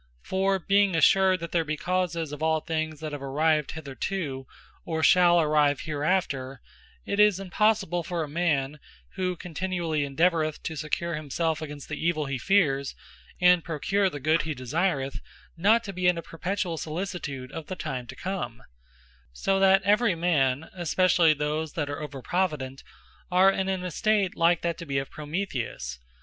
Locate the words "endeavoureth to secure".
10.03-11.13